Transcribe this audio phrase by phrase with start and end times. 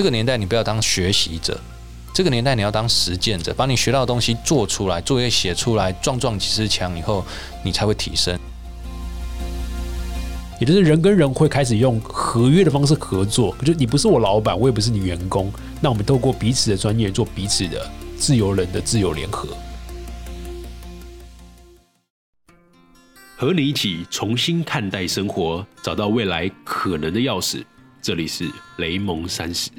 [0.00, 1.60] 这个年代你不要当学习者，
[2.14, 7.22] 这个年代你要当实践者，把你学到的东西做出来，作业写出来，撞撞几次墙以后，
[7.62, 8.34] 你才会提升。
[10.58, 15.52] 也就是人跟人会开始用合约的方式合作，就你不是我老板，我也不是你员工，
[15.82, 17.86] 那我们透过彼此的专业做彼此的
[18.16, 19.50] 自由人的自由联合，
[23.36, 27.62] 和你一起重新看待生活，找到未来可能的钥匙。
[28.02, 29.70] 这里是雷蒙三十。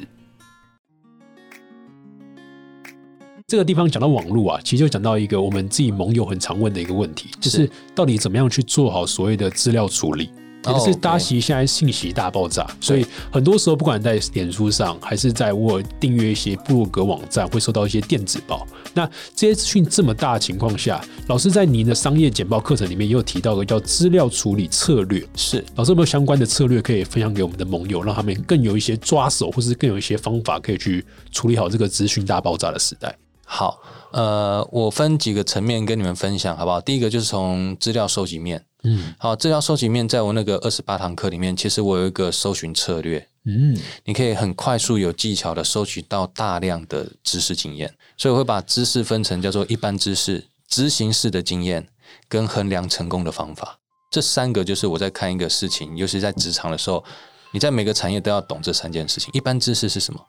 [3.47, 10.29] 这个地方讲到网络啊，其实就讲到一个我们自己盟友很常问的一个问题，就是到底怎么样去做好所谓的资料处理。
[10.67, 18.67] 也是大家其实现在信息大爆炸，所以很多时候不管在脸书上，还是在我订阅一些部落格网站，会收到一些电子报。
[18.93, 25.25] 那这些资讯这么大的情况下，老师在您的商业简报课程里面也有提到个叫资料处理策略。
[25.35, 33.15] 是老师有没有相关的策略可以分享给我们的盟友，让他们更有一些抓手，或是更有一些方法可以去处理好这个资讯大爆炸的时代？
[33.43, 33.81] 好，
[34.11, 36.79] 呃，我分几个层面跟你们分享，好不好？
[36.81, 38.65] 第一个就是从资料收集面。
[38.83, 43.27] 嗯，好，资料收集面在我那个二十八堂课里面，其实我有一个搜寻策略。
[43.45, 51.87] 嗯，你可以很快速、有技巧的收取到大量的知识经验，所以我会把知识分成叫做一般知识、执行式的经验
[52.27, 53.79] 跟衡量成功的方法。
[54.11, 57.03] 这三个就是我在看一个事情，尤其在职场的时候，
[57.51, 60.19] 你在每个产业都要懂这三件事情：一般知识是什么？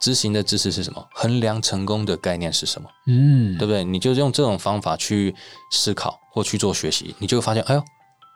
[0.00, 1.06] 执行的知识是什么？
[1.14, 2.88] 衡量成功的概念是什么？
[3.06, 3.84] 嗯，对不对？
[3.84, 5.34] 你就用这种方法去
[5.70, 6.18] 思考。
[6.34, 7.84] 或去做学习，你就会发现，哎呦，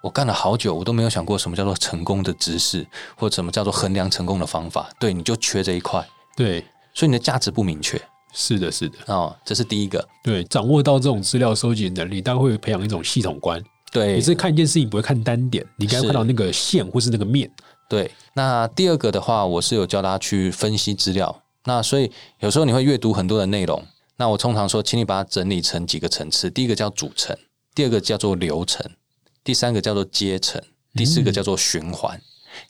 [0.03, 4.91] 我干了好久，我都没有想过什么叫做成功的知识，或什么叫做衡量成功的方法。
[5.01, 6.06] 对，你就缺这一块。
[6.37, 6.62] 对，
[6.93, 7.98] 所以你的价值不明确。
[8.34, 8.98] 是的，是的。
[9.06, 10.06] 哦，这是第一个。
[10.23, 13.65] 对，掌握到这种资料收集能力，大概会培养一种系统观。
[13.91, 17.50] 对，你是看一件事情不会看单点，你该看到那个线或是那个面。
[17.89, 18.11] 对。
[18.34, 21.42] 那第二个的话，我是有教大家去分析资料。
[21.65, 23.84] 那所以有时候你会阅读很多的内容，
[24.17, 26.50] 那我通常说，请你把它整理成几个层次。
[26.50, 27.37] 第一个叫组成。
[27.75, 28.91] 第二个叫做流程，
[29.44, 30.62] 第三个叫做阶层，
[30.94, 32.19] 第四个叫做循环。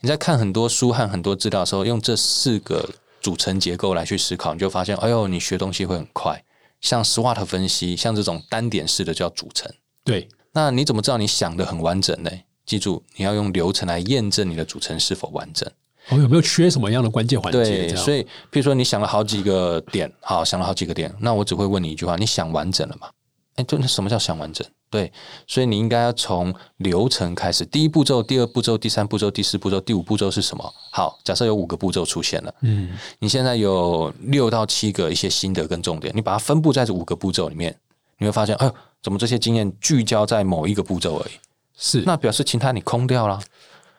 [0.00, 2.90] 你在看很多书和很多资料的时候，用这四个
[3.20, 6.44] 组成结构来去思考，你就发现，哎呦，你学东西会很快。
[6.80, 9.72] 像 SWOT 分析，像这种单点式的叫组成。
[10.02, 12.30] 对，那你怎么知道你想的很完整呢？
[12.66, 15.66] 记住，你要用流程来验证你的组成是否完整。
[16.08, 17.58] 哦，有没有缺什么样的关键环节？
[17.58, 23.08] 对，所以，比如说你想了好几个点，好，想了好几个点，那我只会问你一句话：你想完整了吗？
[23.56, 24.64] 哎，就那什么叫想完整？
[24.88, 25.12] 对，
[25.48, 30.72] 所以你应该要从流程开始，第一步骤、第二步骤、第三步骤、第四步骤、第五步骤是什么？
[30.92, 37.76] 好，假设有五个步骤出现了，嗯，你现在有六到七个一些心得跟重点，你把它分布在这五个步骤里面，
[38.18, 41.32] 你会发现，哎呦，怎么这些经验聚焦在某一个步骤而已？
[41.76, 43.40] 是，那表示其他你空掉了，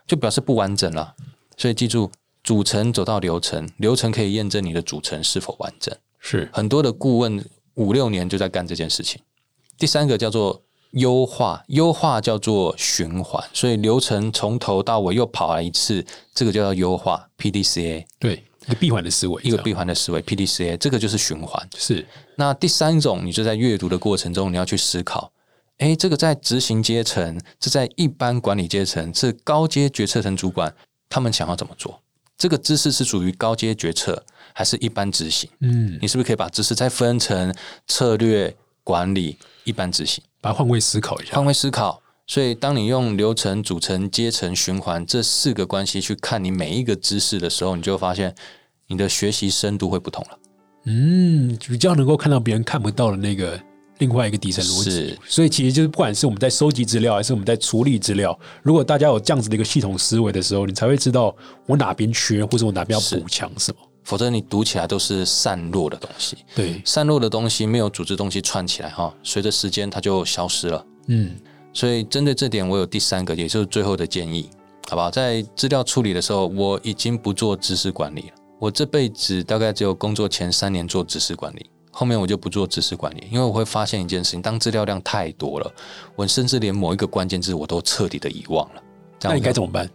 [0.05, 1.15] 就表示不完整了。
[1.55, 2.11] 所以记住，
[2.43, 5.95] 组成走到流程，流程可以验证你的组成是否完整。
[6.19, 7.43] 是，很多的顾问
[7.75, 9.21] 五六年就在干这件事情。
[9.77, 10.63] 第三个叫做。
[10.91, 18.05] 优化，优化叫做循环，所以流程从头到尾又跑了一次，这个叫做优化 （PDCA）。
[18.17, 21.69] 对，一个闭环的思维，一个闭环的思维 （PDCA），这个就是循环。
[21.75, 22.07] 是。
[22.37, 25.29] 那第三种，你就在阅读的过程中，你要去思考：
[25.77, 30.73] 哎，这个在执行阶层，这在一般管理阶层，是高阶决策层主管，
[31.07, 32.01] 他们想要怎么做？
[32.37, 34.23] 这个知识是属于高阶决策，
[34.53, 35.49] 还是一般执行？
[35.59, 37.53] 嗯，你是不是可以把知识再分成
[37.87, 40.23] 策略管理、一般执行？
[40.41, 42.01] 把换位思考一下，换位思考。
[42.25, 48.35] 所以，当你用流程、组成、阶层、循环这四个关系去看你每一个知识的时候，你就发现
[48.87, 50.39] 你的学习深度会不同了。
[50.83, 53.57] 嗯，比较能够看到别人看不到的那个
[53.99, 55.17] 另外一个底层逻辑。
[55.27, 61.35] 所以，其实就是不管是我们在收集资料，还是我们在处理资料，如果大家有这样子的一个系统思维的时候，你才会知道
[61.65, 63.77] 我哪边缺，或者我哪边要补强什么。
[64.03, 70.85] 否则你读起来都是散落的东西，对，散落的东西没有组织东西串起来哈，随着时间它就消失了。
[71.07, 71.35] 嗯，
[71.73, 74.49] 所以针对这点，我有第三个，也就是最后的建议，
[74.87, 75.11] 好不好？
[75.11, 78.35] 在资料处理的时候，我已经不做知识管理了。
[78.59, 85.71] 我这辈子大概只有工作前三年做知识管理，后面我就不做知识管理，因为我会发现一件事情：当资料量太多了，
[86.15, 88.81] 我甚至连某一个关键字我都彻底的遗忘了。
[89.23, 89.89] 那你该怎么办？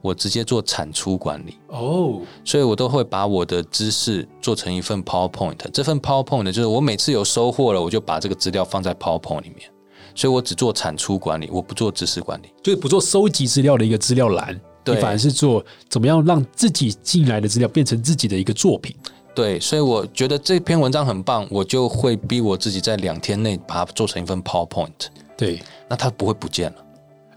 [0.00, 5.56] 我直接做产出管理哦，所以我都会把我的知识做成一份 PowerPoint。
[5.72, 9.68] 这份 PowerPoint 就是我每次有收获了，我就把这个资料放在 PowerPoint 里面。
[10.14, 14.60] 所以我只做产出管理，我不做知识管理，就是不做收集资料的一个资料栏。
[14.84, 18.94] 对，反而是做怎么样让自己进来的资料变成自己的一个作品。
[19.38, 24.90] 对，所以我觉得这篇文章很棒，我就会逼我自己在两天内把它做成一份 PowerPoint。
[25.36, 26.76] 对，那它不会不见了。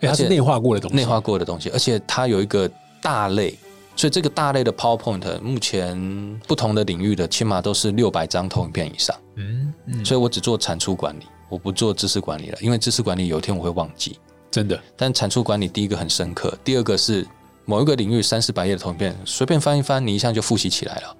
[0.01, 2.67] 它是内化过的东西，内化过的东西，而且它有一个
[3.03, 3.55] 大类
[3.95, 9.15] 所以这个大类的 PowerPoint 目前不同的领域的起码都是六百张投影片以上。
[9.35, 14.17] 嗯嗯，所以我只做产出管理，我不做知识管理了，因为知识管理有一天我会忘记，
[14.49, 14.81] 真的。
[14.97, 17.23] 但产出管理第一个很深刻，第二个是
[17.65, 21.15] 某一个领域三四百页的投影片，随便翻一翻，你一下就复习起来了。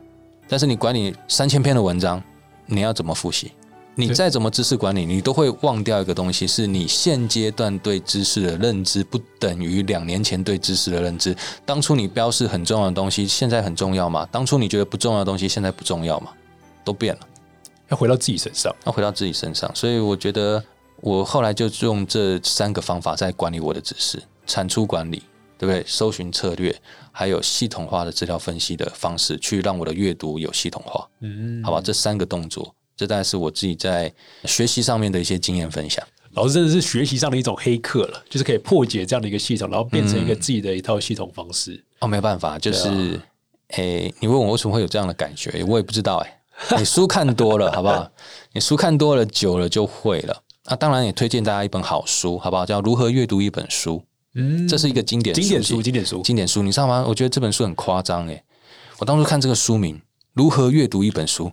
[0.52, 2.22] 但是你管理三千篇的文章，
[2.66, 3.54] 你要怎么复习？
[3.96, 11.34] 你再怎么知识管理，你都会忘掉一个东西，是你现阶段对知识的认知不等于两年前对知识的认知。
[11.66, 14.28] 当初你标示很重要的东西，现在很重要吗？
[14.30, 16.32] 当初你觉得不重要的东西，现在不重要吗？
[16.84, 17.22] 都变了，
[17.88, 19.74] 要回到自己身上，要回到自己身上。
[19.74, 20.62] 所以我觉得，
[21.00, 25.24] 我后来就用这三个方法在管理我的知识：产出管理，
[25.58, 25.82] 对不对？
[25.88, 26.76] 搜寻策略，
[27.12, 31.08] 还有系统化的资料分析的方式，去让我的阅读有系统化。
[31.20, 32.74] 嗯，好吧，这三个动作。
[32.96, 34.14] 这大概是我自己在
[34.46, 36.06] 学习上面的一些经验分享。
[36.34, 41.84] 老师真的是学习上的一种黑客了，就是可以破解这样的一个系统，然后变成一个自己的一套系统方式。
[42.00, 43.20] 哦，没有办法，就是，
[43.70, 46.18] 诶，你问我为什么会有这样的感觉，我也不知道。
[46.18, 46.42] 哎，
[46.78, 48.10] 你书看多了，好不好？
[48.54, 50.44] 你书看多了，久了就会了。
[50.66, 52.66] 啊，当然也推荐大家一本好书，好不好？
[52.66, 53.98] 叫《如何阅读一本书》。
[54.34, 56.64] 嗯，这是一个经典经典书，经典书，经典书。
[56.64, 57.04] 你知道吗？
[57.08, 58.28] 我觉得这本书很夸张。
[58.28, 58.44] 诶，
[59.00, 59.98] 我当初看这个书名
[60.34, 61.48] 《如何阅读一本书》。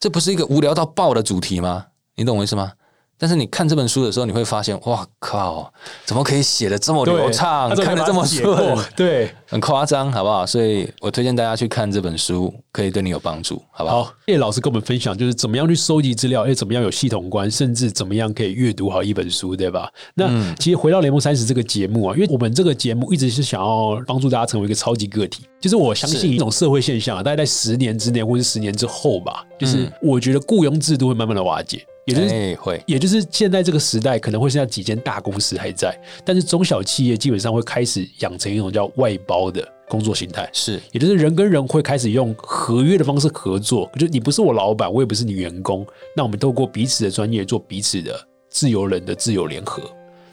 [0.00, 1.86] 这不是一个无聊到爆的主题吗？
[2.16, 2.72] 你懂我意思吗？
[3.18, 5.72] 但是你看这本书的时候，你会发现，哇靠，
[6.06, 8.78] 怎么可以写的这么流畅，看的这么顺？
[8.94, 10.46] 对，很夸张，好不好？
[10.46, 14.04] 所以我推荐大家去看这本书，可以对你有帮助，好不好？
[14.04, 19.90] 好，叶老师跟我们分享，就是怎么样去收集资料，哎，怎么样有系统观，甚至怎么样可以阅读好一本书，对吧？
[20.14, 31.84] 那其实回到联盟三十这个节目啊，因为我们这个节目一直是想要帮助大家成为一个超级个体，就是我相信一种社会现象啊，大概在十年之内或者十年之后吧，就是我觉得雇佣制度会慢慢的瓦解。
[32.08, 35.94] 也就是会，也就是现在这个时代可能会剩下几间大公司还在，
[36.24, 40.48] 但是中小企业基本上会开始养成一种叫外包的工作形态。
[40.52, 48.18] 是，也就是人跟人会开始用合约的方式合作，就你不是我老板，我也不是你员工，那我们透过彼此的专业做彼此的
[48.48, 49.82] 自由人的自由联合。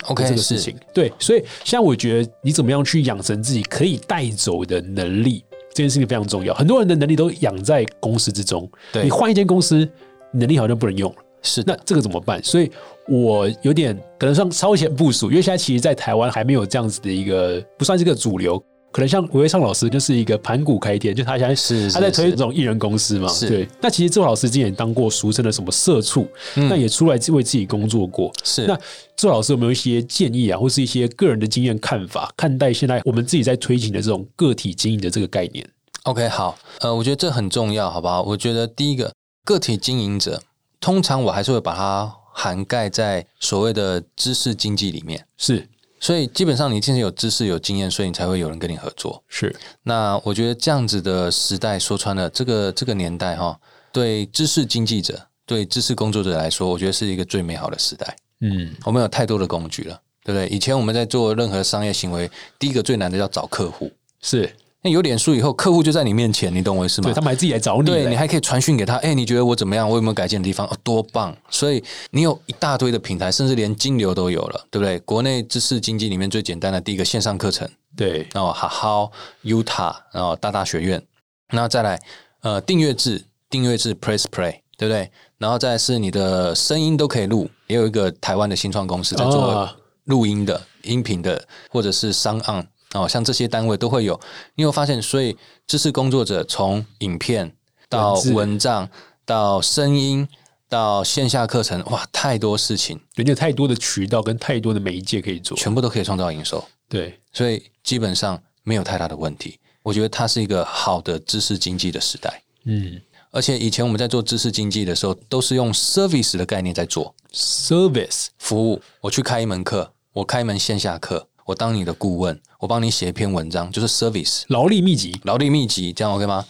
[0.08, 5.44] OK，这个事情对，所以现在我觉得你怎么样去养成自己可以带走的能力，
[5.74, 6.54] 这件事情非常重要。
[6.54, 8.70] 很多人的能力都养在公司之中，
[9.04, 9.90] 你换一间公司，
[10.32, 11.18] 能力好像不能用了。
[11.46, 12.44] 是，那这个怎么办？
[12.44, 12.70] 所以
[13.08, 18.62] 我有点可能算超前部署，因为现在其实，在台湾还没有这样子的一个，不算是个主流。
[18.92, 23.30] 可能像吴伟尚老师就是一个盘古开天，就他现在是他在推这种艺人公司嘛。
[23.42, 23.68] 对。
[23.82, 26.26] 那其实周老师之前也当过俗称的什么社畜，
[26.56, 28.32] 那也出来为自己工作过。
[28.42, 28.66] 是。
[28.66, 28.80] 那
[29.18, 35.68] 周老师有没有一些建议啊，或是一些个人的经验看法，看待现在我们自己在推行的这种个体经营的这个概念
[36.04, 38.24] ？OK，好，呃，我觉得这很重要，好不好？
[38.24, 39.12] 我觉得第一个
[39.44, 40.42] 个体经营者。
[40.86, 45.68] 通常我还是会把它涵盖在所谓的知识经济里面，是，
[46.00, 49.24] 所以基本上你现在有知识有经验，所以你才会有人跟你合作。
[49.28, 53.60] 是，那我觉得这样子的时代说穿了，这个这个年代哈，
[53.92, 58.16] 对知识经济者、对知识工作者来说，我觉得是一个最美好的时代。
[58.42, 60.48] 嗯，我们有太多的工具了，对不对？
[60.56, 62.30] 以前我们在做任何商业行为，
[62.60, 63.92] 第一个最难的要找客户，
[64.22, 64.56] 是。
[64.86, 67.10] 那有脸书以后，客户就在你面前，你懂我意思吗？
[67.10, 68.98] 对他们还自己来找你，对你还可以传讯给他。
[68.98, 69.90] 哎，你觉得我怎么样？
[69.90, 70.68] 我有没有改进的地方？
[70.68, 71.36] 哦，多棒！
[71.50, 75.00] 所以你有一大堆的平台，甚至连金流都有了，对不对？
[75.00, 77.68] 国内知识经济里面最简单的第一个线上课程，
[77.98, 79.12] 对，然后好好
[79.44, 81.02] Utah，然后大大学院，
[81.50, 82.00] 然后再来
[82.42, 85.10] 呃订阅制，订阅制 Press Play，对不对？
[85.40, 89.68] 然后再是你的声音都可以录，也有一个台湾的新创公司在做
[90.04, 92.68] 录音的、音频的，或者是商案。
[92.96, 94.20] 哦，像这些单位都会有，
[94.56, 95.02] 你有发现？
[95.02, 95.36] 所以
[95.68, 97.54] 知识工作者从影片
[97.90, 98.90] 到文章
[99.26, 100.28] 到声音
[100.70, 106.64] 到线下课程，哇，太多事情，人家太多的渠道跟太多的媒介可以做，全部都可以创造营收。
[106.88, 109.60] 对，所以基本上没有太大的问题。
[109.84, 112.42] 我觉得它是一个好的知识经济的时代。
[112.64, 113.00] 嗯，
[113.30, 118.82] 而且以前我们在做知识经济的时候，都是用 service 的概念在做 service 服务。
[119.02, 121.28] 我去开一门课，我开一门线下课。
[121.46, 126.44] 我当你的顾问，我帮你写一篇文章，就是 service 劳力密集，劳力密集，这样 OK 吗？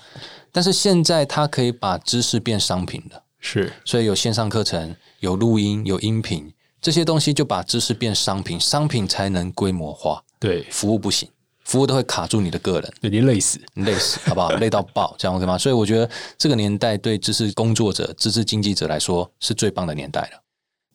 [0.53, 10.23] 但是现在它可以把知识变商品的，是，所以有线上课程，有录音，有音频，这些东西就把知识变商品，商品才能规模化。
[10.39, 11.27] 对，服务不行，
[11.65, 14.49] 服务都会卡住你的个人，对你累死，累死，好不好？
[14.51, 15.57] 累到爆，这样 OK 吗？
[15.57, 20.41] 所以我觉得这个年代对知识工作者、知识经济者来说是最棒的年代了。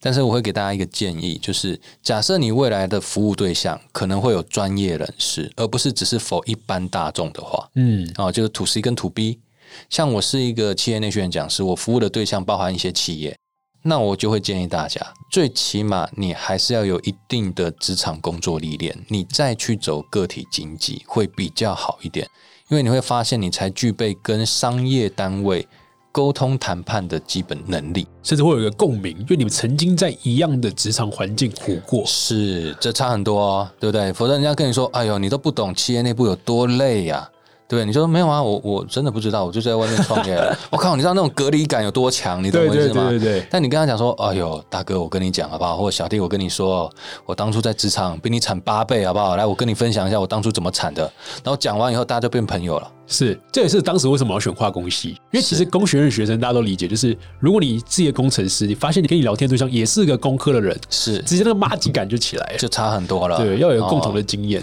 [0.00, 9.40] 但是我会给大家一个建议，就是假设你未来的服务对象可能会有专业人士，而不是只是否一般大众的话，嗯，哦，就是 To C 跟 To B。
[9.88, 13.36] 像我是一个企业内训讲师，我服务的对象包含一些企业，
[13.82, 22.28] 那我就会建议大家，最起码你还是要有一定的职场工作历练，你再去走个体经济会比较好一点，
[22.68, 25.68] 因为你会发现你才具备跟商业单位
[26.12, 34.12] 沟通谈判的基本能力，甚至会有一个共鸣，因为你们曾经在一样的职场环境苦过，是这差很多哦，对不对？
[34.12, 37.30] 否则人家跟你说，哎呦，你都不懂企业内部有多累呀。
[37.70, 38.42] 对，你说没有啊？
[38.42, 40.36] 我我真的不知道，我就在外面创业。
[40.70, 42.42] 我靠，你知道那种隔离感有多强？
[42.42, 43.08] 你懂我意思吗？
[43.10, 43.46] 对对对。
[43.48, 45.76] 但你跟他讲说，哎呦，大哥，我跟你讲好不好？
[45.76, 46.92] 或者小弟，我跟你说，
[47.24, 49.36] 我当初在职场比你惨八倍，好不好？
[49.36, 51.02] 来，我跟你分享一下我当初怎么惨的。
[51.44, 52.90] 然后讲完以后，大家就变朋友了。
[53.06, 63.36] 是，这也是当时为什么要选化工系，因为其实工学院学生大家都理解，就是如果你自己的工程师，你发现你跟你聊天对象也是个工科的人，是直接那个妈级感就起来了，就差很多了。
[63.36, 64.60] 对，要有共同的经验。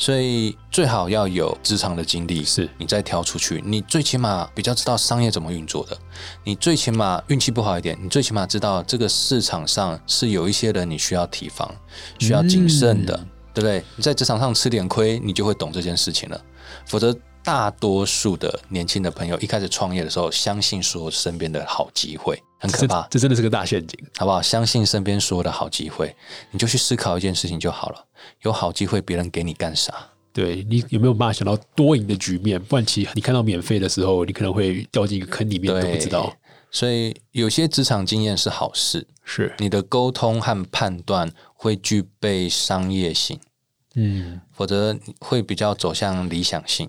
[0.00, 5.98] 所以最好要有职场的经历，是你再挑出去，你最起码比较知道商业怎么运作的。
[6.42, 11.70] 你最起码运气不好一点，你最起码知道这个市场上是有一些人你需要提防、
[12.18, 13.14] 需要谨慎的，
[13.52, 13.84] 对不对？
[13.94, 16.40] 你在职场上吃点亏，你就会懂这件事情了。
[16.86, 22.40] 否则，大多数的年轻的朋友一开始创业的时候，相信说身边的好机会。
[22.58, 24.42] 很可怕，这真的是个大陷阱，好不好？
[24.42, 26.14] 相信身边所有的好机会，
[26.50, 28.06] 你就去思考一件事情就好了。
[28.42, 29.94] 有好机会，别人给你干啥？
[30.32, 32.62] 对你有没有办法想到多赢的局面？
[32.62, 36.30] 不然，其实你看到免费的时候，你可能会掉进一个坑里面都不知道。
[36.70, 43.40] 所以，有些职场经验是好事，是你的沟通和判断会具备商业性，
[43.94, 46.88] 嗯，否则会比较走向理想性。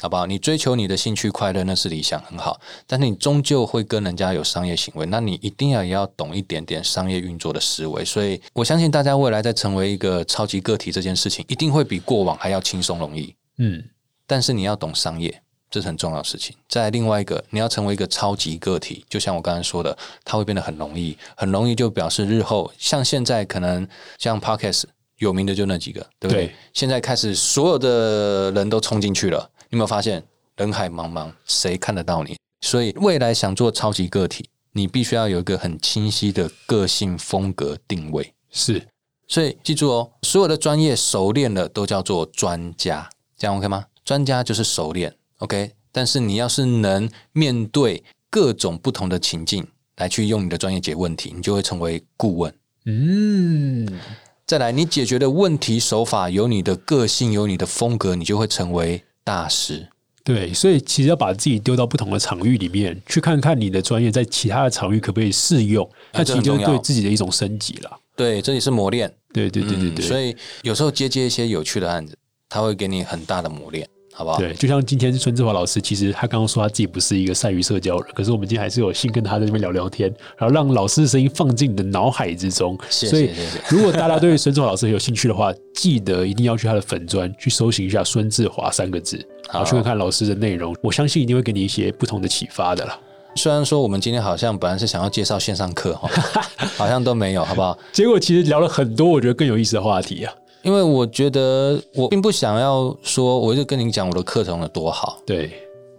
[0.00, 0.26] 好不好？
[0.26, 8.04] 你追求你的兴趣快乐那是理想很好，但是你终究会跟人家有商业行为，那你一定要也要懂一点点商业运作的思维。
[8.04, 13.34] 所以我相信大家未来在成为一个超级个体这件事情，一定会比过往还要轻松容易。
[13.58, 13.82] 嗯，
[14.26, 16.54] 但是你要懂商业，这是很重要的事情。
[16.68, 23.86] 再另外一个，你要成为一个超级个体，就像我刚才说的，它会变得很容易，很容易就表示日后像现在可能
[24.16, 24.84] 像 Podcast
[25.16, 26.54] 有名的就那几个，对不对？
[26.72, 29.50] 现在开始所有的人都冲进去了。
[29.70, 30.24] 有没有发现
[30.56, 32.36] 人海茫茫，谁看得到你？
[32.60, 38.32] 所以未来想做超级个体，你必须要有一个很清晰的个性风格定位。
[38.50, 38.88] 是，
[39.26, 43.84] 所以记住哦，所有的专业熟练了都叫做专家，这样 OK 吗？
[44.04, 45.72] 专家就是熟练，OK。
[45.92, 52.54] 但是你要是能面对各种不同的情境来去用你的专业解问题，你就会成为顾问。
[52.86, 54.00] 嗯。
[54.46, 59.04] 再来，你解决的问题手法有你的个性，有你的风格，你就会成为。
[59.28, 59.86] 大师，
[60.24, 68.00] 对，所以其实要把自己丢到不同的场域里面，去看看你的专业在其他的场域可不可以适用，那其实就是对自己的一种升级了。
[68.16, 69.14] 对，这里是磨练。
[69.34, 70.02] 对对对对对。
[70.02, 72.16] 所以有时候接接一些有趣的案子，
[72.48, 73.86] 他会给你很大的磨练。
[74.18, 74.38] 好不好？
[74.38, 82.76] 对，就像今天孙志华老师，其实他刚刚说他自己不是一个善于社交人，可是我们今天还是有幸跟他在那边聊聊天，然后让老师的声音放进你的脑海之中。
[82.90, 83.30] 所以，
[83.68, 90.74] 如果大家对孙志华老师有兴趣的话，记得一定要去他的粉砖去搜寻一下“孙志华”三个字，然后去看看老师的内容。
[90.82, 92.98] 我相信一定会给你一些不同的启发的了。
[93.36, 96.10] 虽然说我们今天好像本来是想要介绍线上课哈，
[96.76, 97.78] 好像都没有，好不好？
[97.92, 100.34] 结果其实聊了很多，我觉得更有意思的话题啊。
[100.68, 105.18] 因为我觉得我并不想要说，我就跟你讲我的课程有多好。
[105.24, 105.50] 对，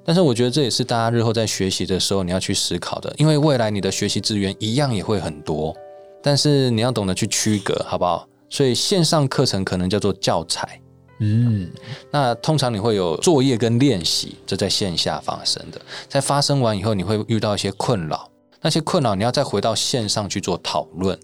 [0.06, 5.76] 但是我觉得这也是大家日后在学习的时候你要去思考的，因为未来你的学习资源一样也会很多，
[6.22, 8.28] 但是你要懂得去区隔，好不好？
[8.48, 10.80] 所以线上课程可能叫做教材，
[11.20, 11.68] 嗯，
[12.12, 18.30] 那通常你会有作业跟练习，这在线下发生的，在发生完以后，你会遇到一些困扰，
[18.62, 21.18] 那些困扰你要再回到线上去做讨论。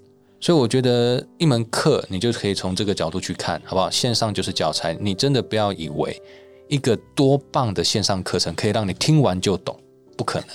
[0.45, 3.89] 所以我觉得一门课你就可以从这个角度去看，好不好？
[3.89, 6.21] 线上就是教材，你真的不要以为
[6.67, 9.75] 一个多棒的线上课程可以让你听完就懂，
[10.15, 10.49] 不可能，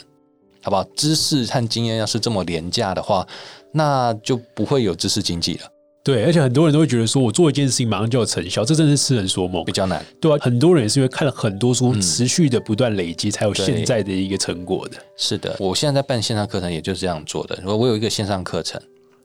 [0.62, 0.84] 好不好？
[0.94, 3.26] 知识和经验要是这么廉价的话，
[3.72, 5.62] 那就不会有知识经济了。
[6.04, 14.98] 对，而且很多人都会觉得说，我做一件事情马上就有成效，这真的是痴人说梦，比较难，对啊，很多人也是因为看了很多书，持续的不断累积，才有现在的一个成果的。
[15.16, 17.58] 是的，我现在在办线上课程，也就是这样做的。
[17.60, 18.80] 如果我有一个线上课程。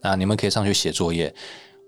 [0.05, 1.33] 啊，你们可以上去写作业，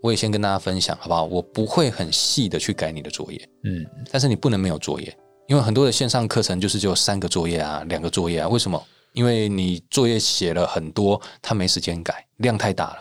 [0.01, 1.23] 我也先跟大家分享，好不好？
[1.23, 5.15] 我不会很细的去改你的作业，嗯，但是你不能没有作业，
[5.47, 8.83] 因为很多的线上课程就是只有三个作业啊，两个作业啊，为什么？
[9.13, 12.97] 因为你作业写了很多，他没时间改，量太大了，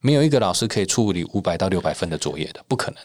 [0.00, 3.00] 没有一个老师可以处理五百到六百分的作业的，不可能，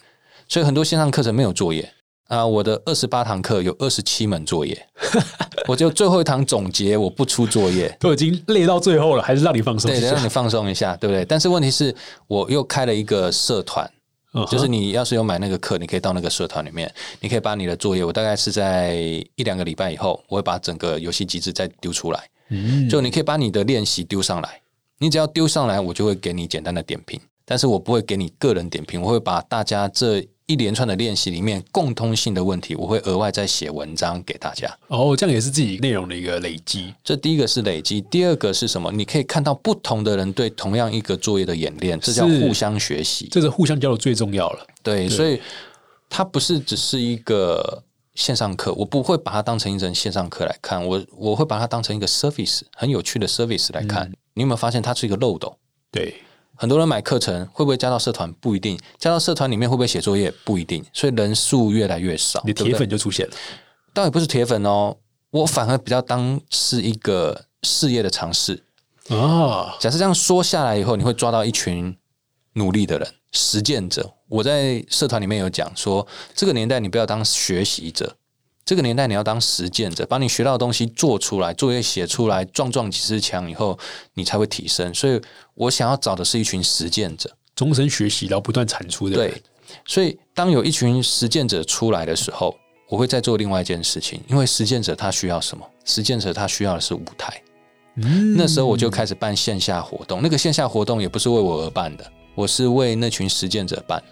[0.48, 1.92] 所以很多线上课程没有作业。
[2.28, 4.86] 啊，我的二十八堂课有二十七门作业，
[5.68, 11.24] 我就最后一堂总结，我不出作业， 都已经累到最后了，还是让你放松，对，让你放松一下，对不对？
[11.24, 11.94] 但是问题是，
[12.26, 13.88] 我又开了一个社团，
[14.50, 18.94] 就是你要是有买那个课，你可以到那个社团里面，你可以把你的作业，我大概是在
[19.34, 24.60] 一两个礼拜以后，我会把整个游戏机制再丢出来，嗯，就你可以把你的练习丢上来，
[24.98, 34.68] 你只要丢上来，我就会给你简单的点评，但是我不会给你个人点评，我会把大家这一连串的练习里面共通性的问题，我会额外再写文章给大家。
[34.88, 36.94] 哦，这样也是自己内容的一个累积。
[37.02, 38.92] 这第一个是累积，第二个是什么？
[38.92, 44.66] 你可以看到不同的人对同样一个作业的演练，这叫互相学习，这是互相交流最重要了。
[44.82, 45.40] 对，所以
[46.08, 47.82] 它不是只是一个。
[48.14, 54.08] 线上课，我不会把它当成一门线上课来看，我我会把它当成一个 service，很有趣的 service 来看。
[54.34, 55.58] 你有没有发现它是一个漏斗？
[55.90, 56.14] 对，
[56.56, 58.32] 很多人买课程会不会加到社团？
[58.34, 60.32] 不一定，加到社团里面会不会写作业？
[60.44, 63.34] 不一定，所以人数越来越少，你铁粉就出现了。
[63.92, 64.96] 倒也不是铁粉哦，
[65.30, 68.62] 我反而比较当是一个事业的尝试
[69.08, 69.76] 啊。
[69.78, 71.96] 假设这样说下来以后，你会抓到一群
[72.54, 73.08] 努力的人。
[73.36, 76.06] 实践者，我在社团里面有讲说，
[76.36, 78.16] 这个年代你不要当学习者，
[78.64, 83.78] 这个年代你要当实践者，把你学到的东西做出来，作业写出来，撞撞几次墙以后，
[84.14, 84.92] 你才会提升。
[84.94, 85.20] 所以
[85.54, 89.16] 我想要找的是一群实践者，终身学习，然后不断产出的。
[89.16, 89.42] 对，
[89.84, 92.54] 所以当有一群实践者出来的时候，
[92.88, 95.66] 我会再做另外一件事情，因为实践者他需要什么？
[95.84, 97.42] 实践者他需要的是舞台。
[97.96, 102.12] 嗯，那时候我就开始办线下活动，那个线下活动也不是为我而办的。
[102.34, 104.02] 我是为那群实践者办，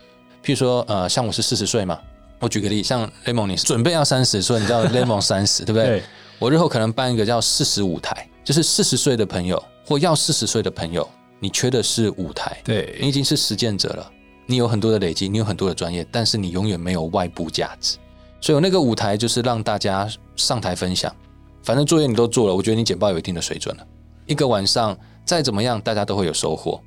[0.45, 1.99] 譬如说，呃，像我是四十岁嘛，
[2.43, 6.03] 我举个例，像雷蒙，你准备要三十，所以你叫雷蒙 三十，对不对？
[6.41, 11.09] 我日后可能办一个叫四十舞台，就是四十岁的朋友或要四十岁的朋友，
[11.39, 14.11] 你缺的是舞台，对你已经是实践者了，
[14.45, 17.97] 你有很多的累积，你有很多的专业，但是你永远没有外部价值，
[18.41, 21.15] 所以我那个舞台就是让大家上台分享，
[21.63, 23.87] 反正作业你都做了，我觉得你简报有一定的水准了，
[24.27, 26.81] 一个晚上再怎么样，大家都会有收获。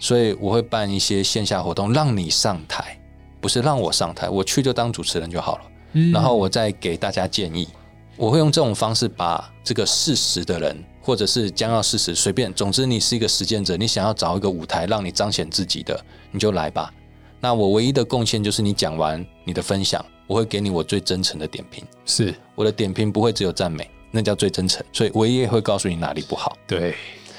[0.00, 2.98] 所以我会办一些线下活动，让你上台，
[3.42, 5.62] 不是让我上台，我去就当主持人就好了。
[6.10, 7.68] 然后我再给大家建议，
[8.16, 16.90] 我会用这种方式把这个事实的人，或者是将要事实，随便，总之你是一个实践者，你想要找一个舞台让你彰显自己的，你就来吧。
[17.40, 21.84] 那我唯一的贡献就是你讲完你的分享，我会给你我最真诚的点评。
[22.06, 24.82] 是我的点评不会只有赞美，那叫最真诚。
[24.92, 26.56] 所以我也会告诉你哪里不好。
[26.66, 26.94] 对。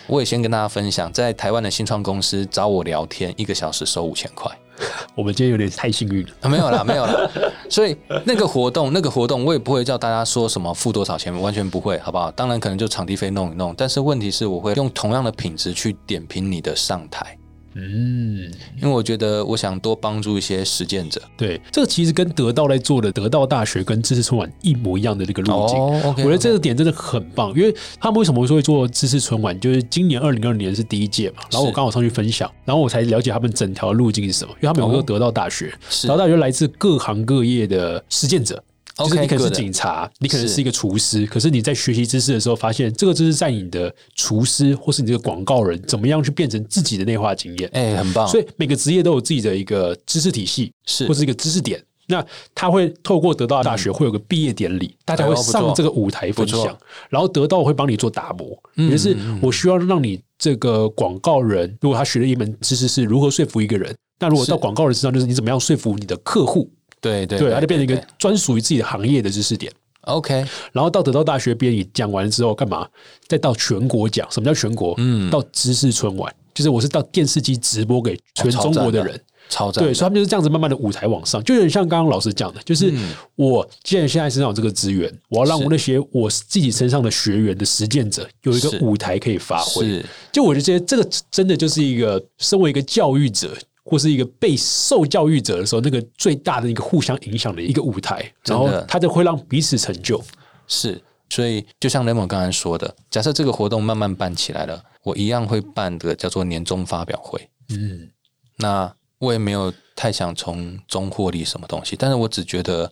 [0.06, 4.52] 我也先跟大家分享，在台湾的新创公司找我聊天，一个小时收五千块。
[5.16, 7.30] 我们今天有点太幸运了，没有啦，没有啦。
[7.70, 12.32] 所以那个活动，那个活动，我也不会叫大家说什么付多少钱，完全不会，好不好？
[12.32, 17.38] 当然可能就场地费弄一弄，但是问题是我会用同样的品质去点评你的上台。
[17.76, 21.22] 嗯，因为我觉得我想多帮助一些实践者。
[21.36, 25.78] 对，这个其实跟得到在做的得到大学跟知识春晚一模一样的这个路径。
[25.78, 29.60] 我觉得这个点真的很棒，因为他们为什么说会做知识春晚？
[29.60, 34.54] 就是今年二零二零年是第一届嘛，然后我刚好上去分享，然后我才了解他们整条路径是什么。
[34.62, 38.64] 因为他们有个得到大学，得到大学来自各行各业的实践者。
[38.98, 47.70] 就是你可能是警察，你可能是一个厨师，可是你在学习知识的时候，发现这个知识在你的厨师或是你这个广告人，怎么样去变成自己的内化经验？
[47.74, 48.28] 哎，很棒。
[48.28, 51.84] 所以每个职业都有自己的一个知识体系，是或是一个知识点。
[52.06, 56.78] 那他会透过得到大学会有个毕业典礼，大家会上这个舞台分享，
[57.10, 58.62] 然后得到会帮你做打磨。
[58.76, 66.70] 也是我需要让你这个广告人，如果他学了一门知识是如何说服一个人，那如果到广告人身上，就是你怎么样说服你的客户。
[67.04, 69.72] 对对对，它就变成一个专属于自己的行业的知识点。
[70.06, 70.34] OK，
[70.72, 72.88] 然后到得到大学毕业讲完之后干嘛？
[73.28, 74.94] 再到全国讲，什么叫全国？
[74.98, 79.82] 嗯，到知识春晚，就是我是到电视机直播给全中国的人，超赞。
[79.82, 82.94] 对，所以他们就是这样子慢慢的舞台往上，就有点像刚刚老师讲的，就是
[83.36, 90.04] 我既然现在身上有这个资源，我要让我那些我自己身上的学员的实践者有一个舞台可以发挥。
[90.34, 93.58] 就我觉得这个真的就是一个身为一个教育者。
[93.84, 100.24] 或是一个被受教育者的时候，那个最大的一个互相影响的一个舞台，然后它就会让彼此成就。
[100.68, 107.50] 是，所以就像雷蒙刚才说的，假设这个活动慢慢办起来了，我一样会办的叫做年终发表会。
[107.70, 108.10] 嗯，
[108.58, 112.92] 那我也没有太想从中获利什么东西，但是我只觉得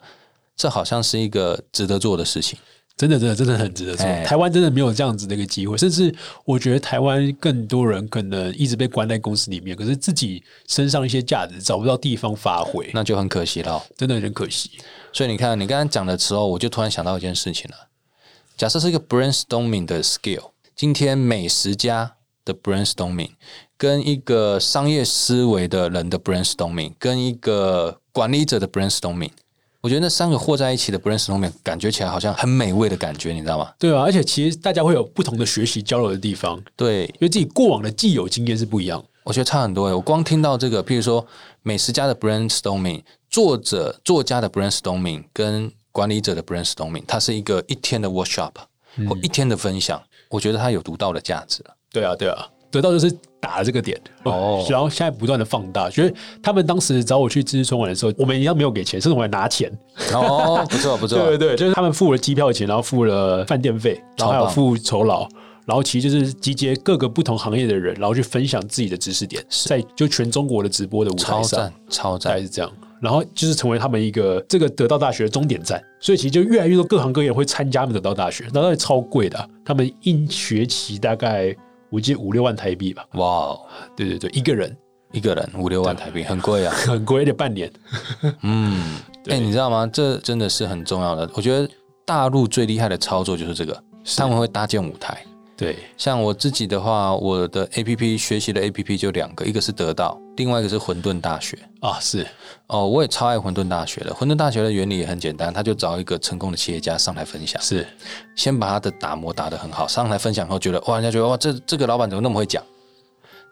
[0.56, 2.60] 这好像是一个值得做的事情。
[3.02, 4.06] 真的，真的，真的很值得做。
[4.24, 6.14] 台湾真的没有这样子的一个机会，甚至
[6.46, 14.70] 我觉得台湾更多人可能一直被关在公司里面，可是自己身上一些价值找不到地方发挥，那就很可惜了，真的很可惜。
[15.12, 17.76] 所以你看，你刚刚讲的时候，我就突然想到一件事情了。
[18.56, 22.14] 假设是一个 brainstorming 的 skill，今天美食家
[22.46, 23.32] 的 brainstorming，
[23.78, 29.32] 跟一个商业思维的人的 brainstorming，跟一个管理者的 brainstorming。
[29.82, 33.74] 我觉得那三个和在一起的 brainstorming，感觉起来好像很美味的感觉，你知道吗？
[33.80, 36.62] 对啊，而且其实大家会有不同的学习交流的地方。
[36.76, 39.04] 对，因为自己过往的既有经验是不一样。
[39.24, 39.94] 我觉得差很多诶。
[39.94, 41.26] 我光听到这个，譬如说
[41.64, 48.52] 美食家的 brainstorming，作者作家的 brainstorming，跟管理者的 brainstorming，它是一个一天的 workshop
[49.10, 50.02] 或一天的分享。
[50.30, 52.48] 我觉得它有独到的价值对啊，对啊。
[52.72, 55.90] 得到就是打了这个点哦，然后现在不断的放大。
[55.90, 59.72] 所以他们当时找我去支持春晚的时候，我们一样没有给钱，甚至我还拿钱
[60.14, 65.28] 哦，不错不错， 对对对，就是他们付了机票钱，然后付了饭店费，然后还有付酬劳。
[65.64, 72.72] 然后其实就是集结各个不同行业的人，然后去分享自己的知识点，在就全中国的直播的舞台上，超赞是这样。
[73.00, 81.56] 然后就是成为他们一个这个得到大学的终点站，所以其实就越来越多各行各业会参加得到大学，那那超贵的，他们一学期大概
[81.92, 83.06] 我记得五六万台币吧。
[83.14, 83.56] 哇，
[83.96, 84.76] 对对对，一个人
[85.12, 87.72] 一个人五六万台币，很贵啊， 很贵，的半年。
[88.42, 89.86] 嗯，哎，你知道吗？
[89.92, 91.30] 这真的是很重要的。
[91.36, 91.70] 我觉得
[92.06, 93.84] 大陆最厉害的操作就是这个，
[94.16, 95.24] 他们会搭建舞台。
[95.62, 102.00] 对，像我自己的话，我的 A P P 学习的 A P P 就两个，一个是得到，另外一个是混沌大学啊。
[102.02, 102.26] 是
[102.66, 104.12] 哦，我也超爱混沌大学的。
[104.12, 107.86] 混沌大学的原理也很简单，他就找一个成功的企业家上来分享，是
[108.36, 112.64] 先把他的打磨打得很好，上来分享后觉得哇，人家觉得哇，这这个老板怎么那么会讲？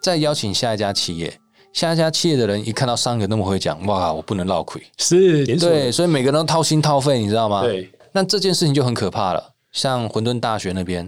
[0.01, 1.31] 再邀请下一家企业，
[1.73, 4.81] 下一家企业的人一看到上一个那么会讲，哇，我不能落亏。
[4.97, 7.61] 是，对，所以每个人都掏心掏肺，你知道吗？
[7.61, 7.87] 对。
[8.13, 11.07] 那这件事情就很可怕了，像混沌大学那边。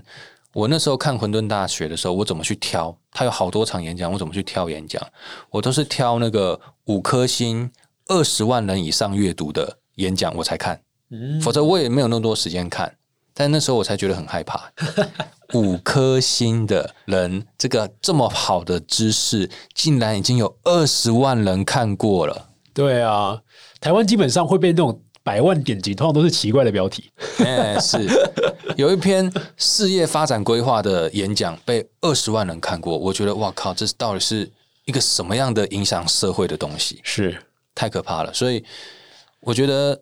[0.53, 2.93] 我那时候看混沌大学的时候，我怎么去挑？
[3.11, 5.01] 他有好多场演讲，我怎么去挑演讲？
[5.49, 7.71] 我都是挑那个五颗星、
[8.07, 10.81] 二十万人以上阅读的演讲，我才看。
[11.09, 12.93] 嗯，否则我也没有那么多时间看。
[13.33, 14.69] 但那时候我才觉得很害怕，
[15.55, 22.49] 五颗星的人，这个这么好的知识，竟然已经有二十万人看过了。
[22.73, 23.41] 对啊，
[23.79, 25.01] 台湾基本上会被那种。
[25.23, 27.11] 百万点击通常都是奇怪的标题，
[27.45, 27.97] 哎，是
[28.75, 34.49] 有一篇事业发展规划的演讲被二十万人看过，我觉得哇靠，这是到底是
[34.85, 36.99] 一个什么样的影响社会的东西？
[37.03, 37.37] 是
[37.75, 38.33] 太可怕了。
[38.33, 38.63] 所以
[39.41, 40.01] 我觉得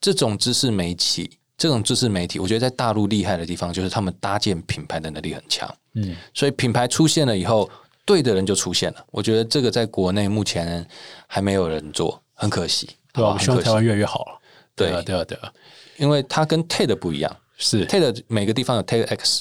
[0.00, 5.72] 这种知识媒体，这种知识媒体，我觉得在大陆厉害的地方就是他们搭建品牌的能力很强。
[5.94, 7.70] 嗯，所以品牌出现了以后，
[8.04, 9.04] 对的人就出现了。
[9.10, 10.86] 我觉得这个在国内目前
[11.26, 12.90] 还没有人做，很可惜。
[13.12, 14.40] 对，我们希望台湾越来越好了。
[14.76, 14.90] 对。
[14.90, 15.52] 啊，对啊，对啊，
[15.96, 17.86] 因为它跟 TED 不一样，是。
[17.86, 19.40] TED 每个地方有 TEDx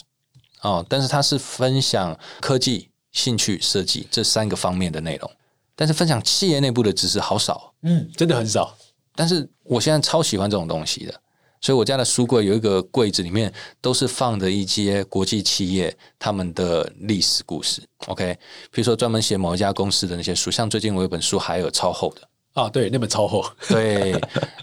[0.62, 5.32] 哦，但是它是分享科技、兴趣、设计这三个方面的内容，
[5.76, 8.76] 但是分享企业内部的知识好少，嗯，真的很少。
[9.15, 11.13] 但是我现在超喜欢这种东西的，
[11.60, 17.82] 所以我家的书柜有一个柜子，里面都是放着一些国际企业他们的历史故事。
[18.08, 18.34] OK，
[18.72, 22.22] 比如说专门写某一家公司的那些书，像最近我有本书还有超厚的。
[22.54, 23.46] 啊，对，那本超厚。
[23.70, 24.14] 对，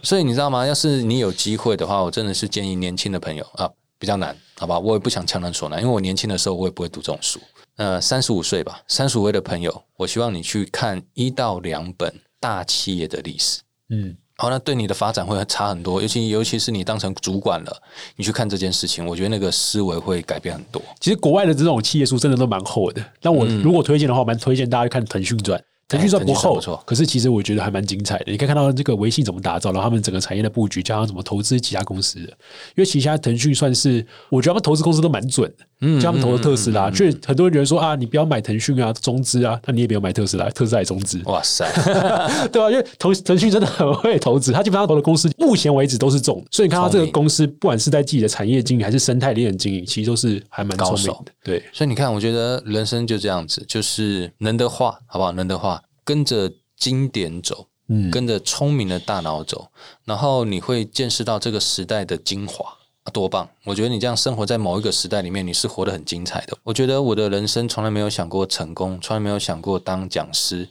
[0.02, 0.66] 所以你知道吗？
[0.66, 4.78] 要是你有机会的话，我真的是建议年轻的朋友啊，比较难，好吧？
[4.78, 7.40] 我也不想强人所难，因为我年轻的时候我也不会读这种书。
[7.76, 13.60] 呃，三十五岁吧，三十五岁的朋友，我希望你去看一到两本大企业的历史。
[13.90, 17.82] 嗯，好，那对你的发展会差很多，尤其尤其是你当成主管了，
[18.16, 20.82] 你去看这件事情，我觉得那个思维会改变很多。
[21.00, 25.58] 其实国外的这种企业书真的都蛮厚的，那我如果推荐的话，蛮推荐大家去看《腾讯传》。
[25.88, 28.30] 腾讯算不厚，可是其实我觉得还蛮精彩的。
[28.30, 32.26] 你可以看到这个微信怎么打造，然后他们整个产业的布局，加上怎么投资其他公司的。
[32.26, 35.64] 因为其他腾讯算是，我觉得他们投资公司都蛮准的。
[35.80, 41.22] 嗯，像他们投的特斯拉，却很多人觉得说啊，你不要买腾讯啊，中资啊，那你也不要买特斯拉，特斯拉也中资。
[41.24, 41.64] 哇塞，
[42.52, 42.70] 对吧？
[42.70, 46.44] 因为腾腾讯真的很会投资，他基本上投的公司，目前为止都是中。
[46.50, 51.32] 所以你看他这个公司，不管是在自己的产业经营，还是生态链经营，其实都是还蛮高明的。
[51.42, 55.32] 对，所以你看，我觉得人生就这样子，就是能的话，好不好？
[55.32, 55.77] 能的话。
[56.08, 59.68] 跟着经典走，嗯，跟着聪明的大脑走，
[60.06, 62.64] 然后你会见识到这个时代的精华
[63.12, 63.46] 多棒！
[63.64, 66.56] 我觉得你这样生活在某一个时代里面，你是活得很精彩的。
[66.62, 70.66] 我觉得我的人生从来没有想过成功，从来没有想过当讲师，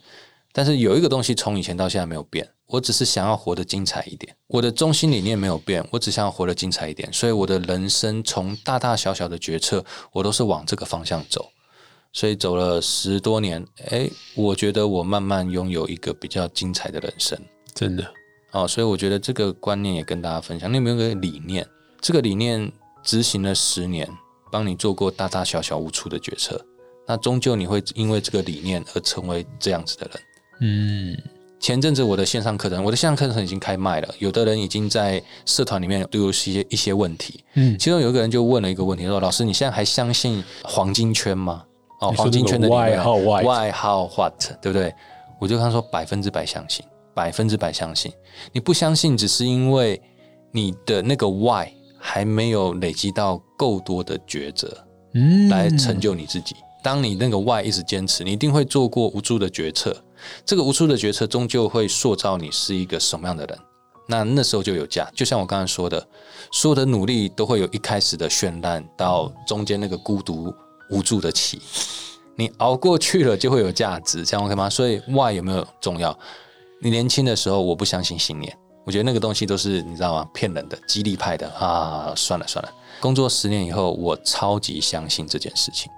[0.52, 4.34] 但是有一个东西从以前到现在没有变，我只是想要活得精彩一点。
[4.48, 11.52] 我的中心理念没有变，我只想要活得精彩一点，所以我的人生从大大小小的决策，我都是往这个方向走。
[12.12, 17.38] 所以走了十多年，哎，我觉得我慢慢拥有一个比较精彩的人生，
[17.74, 18.04] 真的
[18.52, 18.66] 哦。
[18.66, 20.70] 所以我觉得这个观念也跟大家分享。
[20.72, 21.66] 你有没有个理念？
[22.00, 22.72] 这个理念
[23.04, 24.08] 执行了十年，
[24.50, 26.64] 帮你做过大大小小无处的决策，
[27.06, 30.22] 那终究你会因为这个理念而成为这样子的人。
[30.60, 31.16] 嗯，
[31.60, 37.44] 前阵子我的线上课程，我的线上课程已经开卖了，有的人已经在社团里面都有一些一些问题。
[37.54, 41.64] 嗯，其中有一个人就问了一个问题，说：“老师，你现在还相信黄金圈吗？”
[42.00, 44.94] 哦，黄金圈的外号外号 what 对不对？
[45.40, 46.84] 我就跟他说百分之百相信，
[47.14, 48.12] 百分之百相信。
[48.52, 50.00] 你不相信，只是因为
[50.52, 54.76] 你的那个 why 还没有累积到够多的抉择，
[55.14, 56.54] 嗯，来成就你自己。
[56.82, 59.96] 当你那个 why 一直坚持，你一定会做过无助的决策。
[60.44, 63.58] 这个无数的决策终究会塑造你是一个什么样的人。
[64.08, 65.08] 那那时候就有价。
[65.14, 66.04] 就像我刚才说的，
[66.52, 70.54] 所有的努力都会有一开始的绚烂，到中间那个孤独。
[70.90, 71.60] 无助的起，
[72.36, 74.70] 你熬过去了就会有价值，这样 OK 吗？
[74.70, 76.16] 所以 Why 有没有重要？
[76.80, 80.28] 你年轻的时候，我不相信信念，我觉得那个东西都是你知道吗？
[80.32, 82.12] 骗人的，激励派的啊！
[82.16, 85.90] 算了算了，工作十年以后，我超级相信这件事情。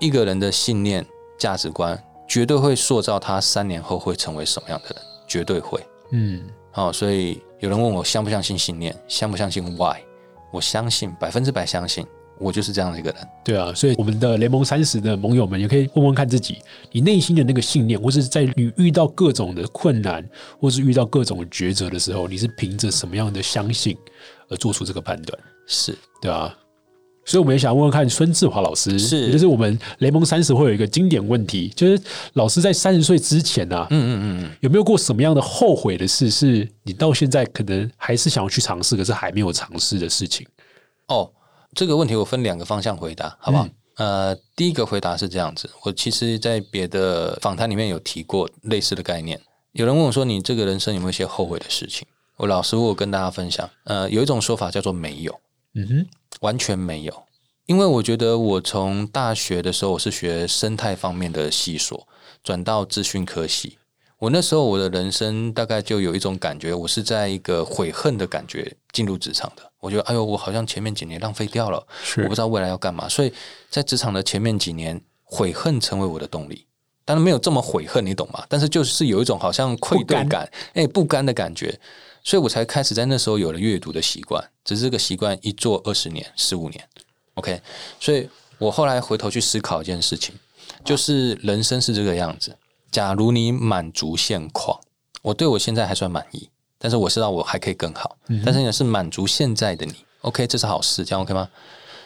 [0.00, 1.06] 一个人的信念、
[1.38, 1.96] 价值观，
[2.28, 5.80] 绝对会塑造他三年后会成为什么样的人，绝对会。
[6.10, 9.98] 嗯，好，所以有人问我相不相信信念，相不相信 Why？
[10.50, 12.06] 我相信，百分之百相信。
[12.40, 16.58] 我就是这样的一个人，对啊，所以我们的联盟三十的盟友们也可以问问看自己，
[16.92, 20.24] 你内心的那个信念，或是在你遇到各种的困难，
[20.60, 23.96] 或是遇到各种抉择的时候，你是凭着什么样的相信
[24.48, 25.38] 而做出这个判断？
[25.66, 26.54] 是对啊，
[27.24, 32.00] 所以我们也想问问看孙志华老师，是，就是我们雷蒙三十会有一个经典问题，就是
[32.34, 40.46] 老师在三十岁之前啊，嗯嗯嗯，有没有过什么样的后悔的事，是你到现在可能还是想要去尝试，可是还没有尝试的事情？
[41.08, 41.30] 哦。
[41.74, 43.68] 这个问题我分两个方向回答，好不好？
[43.96, 49.40] 呃，第一个回答是这样子，我其实在别的访谈里面有提过类似的概念。
[49.72, 52.06] 有人问我说：“你这个人生有没有一些后悔的事情？”
[52.38, 55.40] 我老实我跟大家分享，呃，有一种说法叫做没有，
[55.74, 56.06] 嗯哼，
[56.40, 57.22] 完全没有。
[57.66, 62.06] 因为我觉得我从大学的时候我是学生态方面的系所，
[62.42, 63.78] 转到资讯科系。
[64.18, 69.67] 我那时候我的人生大概就有一种感觉，我是在一个悔恨的感觉进入职场的。
[69.80, 71.86] 我觉得，哎呦，我好像前面几年浪费掉了，
[72.16, 73.08] 我不知道未来要干嘛。
[73.08, 73.32] 所以
[73.70, 76.66] 在职场的前面几年，悔恨成为我的动力。
[77.04, 78.44] 当然没有这么悔恨，你懂吗？
[78.48, 81.78] 但是就是有一种好像愧对感，哎，不甘的感觉。
[82.22, 84.44] 所以我才开始在那时候有了阅读的习惯。
[84.64, 86.86] 只是这个习惯一做二十年、十五年
[87.34, 87.58] ，OK。
[87.98, 90.34] 所以我后来回头去思考一件事情，
[90.84, 92.54] 就是人生是这个样子。
[92.90, 94.78] 假如你满足现况，
[95.22, 98.16] 我对我现在还算满意，但是我知道我还可以更好。
[98.44, 101.48] 但是呢，是满足现在的你，OK，这是好事，这样 OK 吗？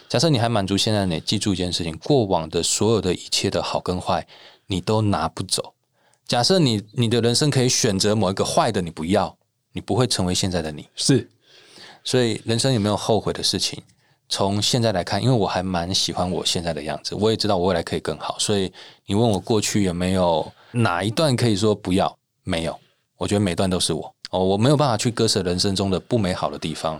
[0.09, 4.27] 假设你还满足现在的你，记住一件事情：过往的所有的一切的好跟坏，
[4.67, 5.73] 你都拿不走。
[6.27, 9.35] 假设你你的人生可以选择某一个坏的，你不要，
[9.71, 10.87] 你不会成为现在的你。
[10.95, 11.29] 是，
[12.03, 13.81] 所以人生有没有后悔的事情？
[14.29, 18.35] 从现在来看，因为我还蛮喜欢我现在的样子，我也知道我未来可以更好。
[18.39, 18.71] 所以
[19.05, 20.51] 你问我过去有没有？
[20.71, 22.17] 哪一段可以说不要？
[22.43, 22.79] 没有，
[23.17, 26.99] 我觉得每段都是我哦，我没有办法去割舍人生中的不美好的地方，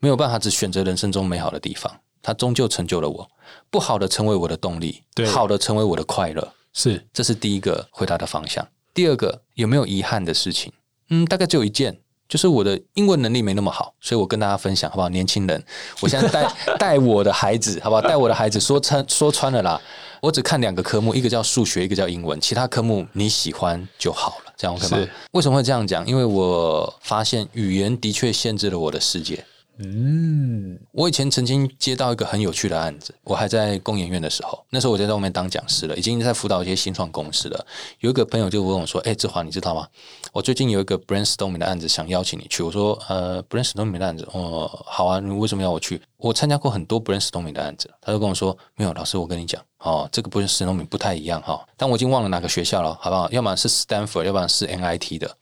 [0.00, 1.90] 没有办法只选择人生中美好的地方，
[2.22, 3.26] 它终究成就了我。
[3.70, 8.66] 不好的成为我的动力，好的成为我的快乐，是，这是第一个回答的方向。
[8.92, 10.70] 第二个有没有遗憾的事情？
[11.08, 15.08] 嗯，大概只有一件，就是我的英文能力没那么好，所以我跟大家分享好不好？
[15.08, 15.64] 年轻人，
[16.00, 18.02] 我现在带 带我的孩子，好不好？
[18.02, 19.80] 带我的孩子说穿说穿了啦。
[20.24, 22.40] 我只看两个科目，一个叫数学，一个叫英文。
[22.40, 25.06] 其他科目你喜欢就好了，这样 OK 吗？
[25.32, 26.06] 为什么会这样讲？
[26.06, 29.44] 因为我发现语言的确限制了我的世界。
[29.78, 37.66] 嗯，我以前曾经接到一个很有趣的案子，我还在工研院的时候，那时候我就在外面当讲师了，已经在辅导一些新创公司了。
[37.98, 39.88] 有一个朋友就问我说：“哎，志华，你知道吗？
[40.32, 46.00] 我最近有一个 brainstorming 的案子，想邀请你去。”我说：“呃，brainstorming 的案子，哦，好啊，你为什么要我去？
[46.18, 53.28] 我参加过很多 brainstorming 的案子。”他就跟我说：“没有，老师，我跟你讲，哦，这个 brainstorming 不太一样哈，但我已经忘了哪个学校了，好不好？
[53.32, 55.36] 要么是 Stanford，要不然是 MIT 的。”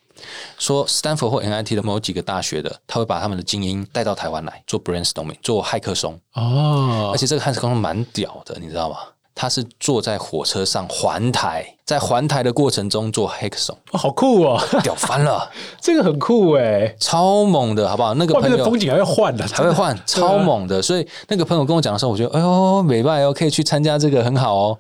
[0.59, 7.11] 说 Stanford 或 MIT 的某几个大学的，他会把他们的精英带到台湾来做 brainstorming，做骇客松哦。
[7.13, 8.97] 而且这个骇客松蛮屌的，你知道吗？
[9.35, 15.51] 他是坐在火车上环台，在环台的过程中做 hack 松，好酷哦，屌 翻了！
[15.81, 18.13] 这个很酷哎，超猛的，好不好？
[18.13, 20.83] 那个朋友风景还会换的，还会换，超猛的。
[20.83, 24.79] 所以那个朋友跟我讲的时候，我觉得哎呦，美拜哦，可以去参加这个，很好哦。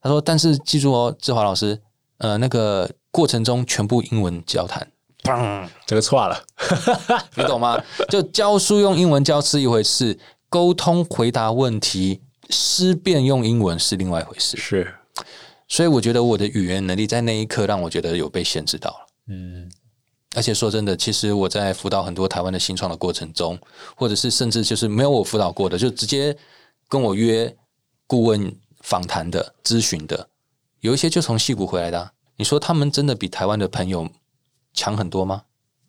[0.00, 1.76] 他说，但是记住哦，志华老师，
[2.18, 2.88] 呃，那个。
[3.10, 4.86] 过程中全部英文交谈，
[5.22, 6.44] 砰，这个错了，
[7.34, 7.82] 你懂吗？
[8.08, 10.18] 就教书用英文教是一回事，
[10.48, 14.56] 沟通回答问题思辨用英文是另外一回事。
[14.56, 14.94] 是，
[15.66, 19.06] 所以我觉得我的语言能力在那一刻让我觉得有被限制到了。
[19.28, 19.70] 嗯，
[20.36, 23.58] 而且说真的，其实我在辅导很多台湾的新创的过程中，
[23.96, 26.36] 或者是甚至就是没有我辅导过的，就直接
[26.88, 27.56] 跟我约
[28.06, 30.28] 顾问访谈的、咨询的，
[30.80, 32.12] 有一些就从戏谷回来的。
[32.38, 34.08] 你说他们真的比台湾的朋友
[34.72, 35.42] 强很多吗？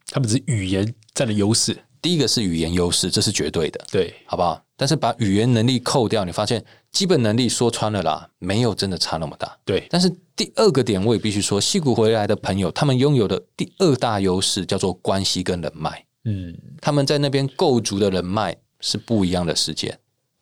[0.08, 1.78] 他们只是语言占了优势。
[2.02, 4.64] 第一个是语言优势，这是绝对的，对，好不好？
[4.76, 9.58] 但是把语言能力扣掉，你发现基本能力说穿了啦，没有真的差那么大。
[9.66, 16.06] 对，但是第二个点我也必须说，戏骨回来的朋友，他们拥有的第二大优势叫做关系跟人脉。
[16.24, 20.00] 嗯，他们在那边构筑的人脉是不一样的事件。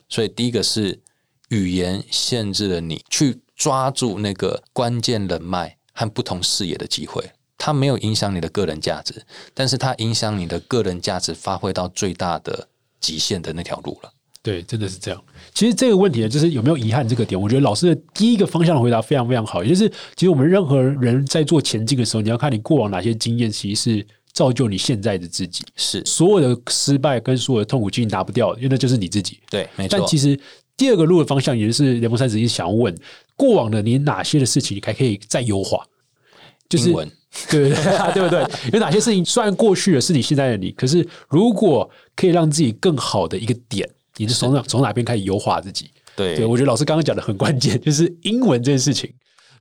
[0.08, 1.02] 所以第一个是
[1.48, 5.77] 语言限制了你去抓住那个关键人脉。
[5.98, 9.20] 和不同视野的机会，它没有影响你的个人价值，
[9.52, 12.68] 但是它影响你的个人价值发挥到最大的
[13.00, 14.12] 极限的那条路了。
[14.40, 15.20] 对，真的是这样。
[15.52, 25.64] 其实这个问题呢，就是有没有遗憾这个点，我觉得老师的第一个方向的回答非常非常好，也就是其实我们任何人在做前进的时候，你要看你过往哪些经验，其实是造就你现在的自己。
[25.74, 29.40] 是所有的失败跟所有的痛苦，其实拿不掉，因为那就是你自己。
[29.50, 29.98] 对，没错。
[29.98, 30.38] 但其实
[30.76, 32.94] 第二个路的方向，也就是联盟三十一想要问
[33.38, 35.82] 过往的你哪些的事情，你还可以再优化。
[36.68, 36.92] 就是
[37.50, 38.46] 对对对， 对不对？
[38.74, 45.90] 有哪些事情虽然过去了是你现在的你，可是如果可以让自己更好的一个点，你是从哪从哪边开始优化自己？
[46.14, 49.10] 对，对我觉得老师刚刚讲的很关键， 就是英文这件事情。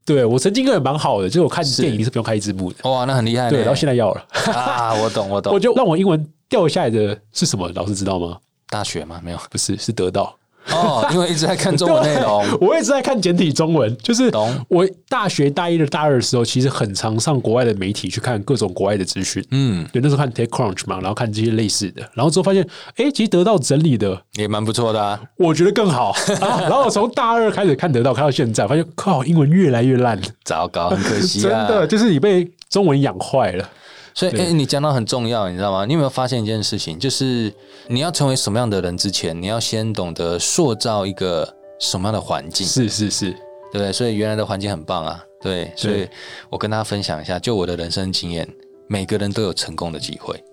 [0.03, 2.89] 对我曾经也蛮好的，就是我看电影是不用开字幕的。
[2.89, 3.49] 哇，那很厉害。
[3.49, 5.51] 对，然后现在要了啊，我懂我懂。
[5.55, 7.69] 我就让我英文掉下来的是什么？
[7.75, 8.37] 老师知道吗？
[8.69, 9.21] 大学吗？
[9.23, 10.33] 没有，不是，是得到。
[10.71, 13.95] 哦，因为一直在看中文内容， 我一直在看简体中文。
[13.97, 14.31] 就是
[14.67, 19.43] 我大学大一的大二的时候，其实很常上国外的媒体去看各种国外的资讯。
[19.51, 25.19] 嗯，对，那时候看 TechCrunch 嘛，然后看这些类似的，然后之后发现，哎，其实得到整理的也蛮不错的啊。
[25.37, 26.13] 我觉得更好。
[26.39, 31.41] 然后我从大二开始看得到，看到现在，发现靠，英文越来越烂，糟糕，很可惜。
[31.47, 33.69] 真的，就是你被中文养坏了。
[34.17, 35.85] 所以，哎，你讲到很重要，你知道吗？
[35.85, 36.97] 你有没有发现一件事情？
[36.97, 37.53] 就是
[37.85, 41.47] 你要成为什么样的人之前，你要先懂得塑造一个
[41.79, 42.65] 什么样的环境。
[42.65, 43.29] 是是是，
[43.71, 43.93] 对不对？
[43.93, 45.71] 所以原来的环境很棒啊，对。
[45.75, 46.09] 所以
[46.49, 48.47] 我跟大家分享一下，就我的人生经验，
[48.87, 50.43] 每个人都有成功的机会。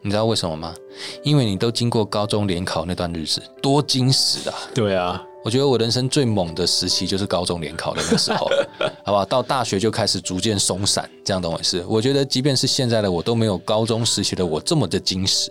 [0.00, 0.74] 你知道为什么吗？
[1.22, 4.54] 因为你都经过高中联考那段日子，多惊喜啊！
[4.74, 5.24] 对啊。
[5.44, 8.48] 我觉得我人生最猛的时期就是高中联考的那时候，
[9.04, 9.24] 好不好？
[9.24, 11.84] 到大学就开始逐渐松散，这样懂我意思？
[11.88, 15.50] 我觉得即便是现在的我都没有高中时期的我这么的矜持。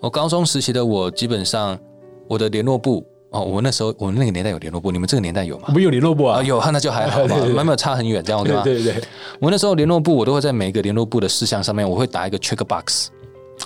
[0.00, 1.78] 我高中时期的我基本上
[2.26, 5.66] 我的联络部哦，我那时候我们那个年代有联络部，你们这个年代有吗？
[5.68, 8.62] 我们有联络部啊，有，那就还好吧， 没有差很远，这样对吧？
[8.64, 9.04] 对对对，
[9.38, 13.10] 我那时候联络部我都会在每一个联络部的事项上面，我会打一个 check box。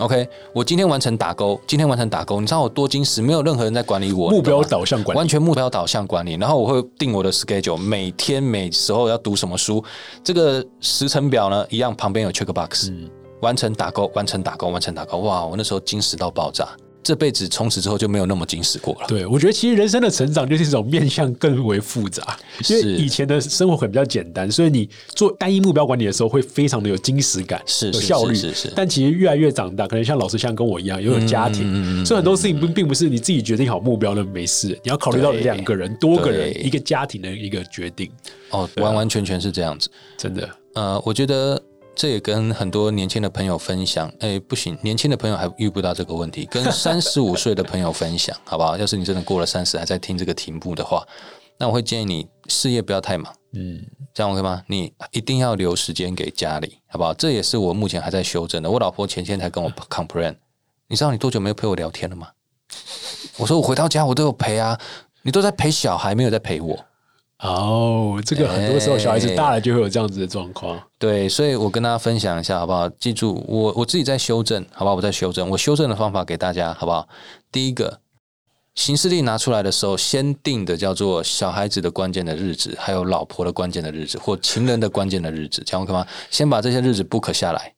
[0.01, 2.41] OK，我今天完成打勾，今天完成打勾。
[2.41, 6.35] 你知道我多精实，没有任何人在管理我，目标导向管理，完全目标导向管理。
[6.35, 9.85] 然后我会定我的 schedule，每天每时候要读什么书，
[10.25, 12.91] 这个时程表呢一样，旁边有 check box，
[13.41, 15.19] 完成打勾，完成打勾，完成打勾。
[15.19, 16.69] 哇，我那时候精实到爆炸。
[17.05, 19.07] 这辈子从此之后就没有那么矜持过了。
[19.07, 22.37] 对，我觉得其实人生的成长就是一种面向更为复杂，
[22.69, 28.35] 因为以前的生活可能比较简单，所以你做单一目标管理的时候会非常的有矜持感，是有效率。
[28.35, 28.73] 是是。
[28.75, 38.11] 但其实越来越长大，可能像老师像跟我一样，拥有家庭，所以很多事情并并不是你自己决定好目标的没事，你要考虑到两个人、多个人、一个家庭的一个决定。
[38.51, 40.49] 哦，完完全全是这样子，真的。
[40.75, 41.63] 呃，我觉得。
[41.97, 48.77] 这也跟很多年轻的朋友分享，哎，不行，年轻的朋友还遇不到这个问题，跟三十五岁的朋友分享， 好不好？
[48.77, 51.07] 要是你真的过了三十还在听这个题目的话，
[51.59, 53.81] 那我会建议你事业不要太忙，嗯，
[54.13, 54.63] 这样 OK 吗？
[54.67, 57.15] 你一定要留时间给家里，好不好？
[57.15, 58.71] 这也是我目前还在修正的。
[58.71, 60.35] 我老婆前天才跟我 complain，
[60.89, 62.29] 你知道你多久没有陪我聊天了吗？
[63.37, 64.79] 我说我回到家我都有陪啊，
[65.23, 66.85] 你都在陪小孩，没有在陪我。
[67.45, 70.81] 哦，这个很多时候小孩子大了就会有这样子的状况。
[70.99, 72.89] 对，所以我跟大家分享一下，好不好？
[72.89, 74.95] 记住，我我自己在修正，好不好？
[74.95, 77.07] 我在修正，我修正的方法给大家，好不好？
[77.53, 78.01] 第一个，
[78.75, 86.07] 行事历拿出来的时候，先定的叫做小孩子的关键的日子，还有老婆的关键的日子，或情人的关键的日子，这样可以吗？
[86.31, 87.75] 先把这些日子 book 下来，